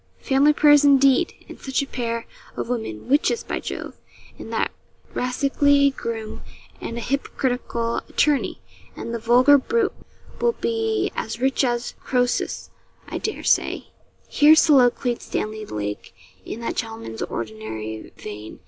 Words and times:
'Family 0.19 0.51
prayers 0.51 0.83
indeed! 0.83 1.35
and 1.47 1.59
such 1.59 1.83
a 1.83 1.85
pair 1.85 2.25
of 2.57 2.69
women 2.69 3.07
witches, 3.07 3.43
by 3.43 3.59
Jove! 3.59 3.99
and 4.39 4.51
that 4.51 4.71
rascally 5.13 5.91
groom, 5.91 6.41
and 6.81 6.97
a 6.97 7.01
hypocritical 7.01 7.97
attorney! 8.09 8.59
And 8.95 9.13
the 9.13 9.19
vulgar 9.19 9.59
brute 9.59 9.93
will 10.39 10.53
be 10.53 11.11
as 11.15 11.39
rich 11.39 11.63
as 11.63 11.93
Croesus, 11.99 12.71
I 13.09 13.19
dare 13.19 13.43
say.' 13.43 13.89
Here 14.27 14.55
soliloquised 14.55 15.21
Stanley 15.21 15.67
Lake 15.67 16.15
in 16.45 16.61
that 16.61 16.77
gentleman's 16.77 17.21
ordinary 17.21 18.11
vein. 18.17 18.59